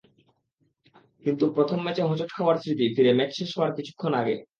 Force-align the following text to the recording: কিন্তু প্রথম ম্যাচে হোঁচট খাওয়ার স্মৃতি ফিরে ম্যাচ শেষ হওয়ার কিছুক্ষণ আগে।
কিন্তু 1.23 1.45
প্রথম 1.55 1.79
ম্যাচে 1.83 2.01
হোঁচট 2.09 2.29
খাওয়ার 2.33 2.57
স্মৃতি 2.57 2.85
ফিরে 2.95 3.11
ম্যাচ 3.17 3.31
শেষ 3.37 3.49
হওয়ার 3.55 3.75
কিছুক্ষণ 3.77 4.11
আগে। 4.21 4.35